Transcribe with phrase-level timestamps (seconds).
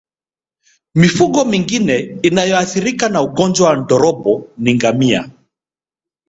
[0.95, 5.29] Mifugo mingine inayoathirika na ugonjwa wa ndorobo ni ngamia